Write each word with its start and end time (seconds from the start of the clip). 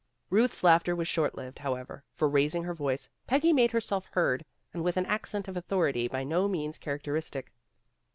Ruth's 0.31 0.63
laughter 0.63 0.95
was 0.95 1.07
short 1.07 1.35
lived, 1.35 1.59
however, 1.59 2.03
for 2.15 2.27
raising 2.27 2.63
her 2.63 2.73
voice, 2.73 3.07
Peggy 3.27 3.53
made 3.53 3.69
herself 3.69 4.07
heard, 4.13 4.43
and 4.73 4.83
with 4.83 4.97
an 4.97 5.05
accent 5.05 5.47
of 5.47 5.55
authority 5.55 6.07
by 6.07 6.23
no 6.23 6.47
means 6.47 6.79
character 6.79 7.13
istic. 7.13 7.49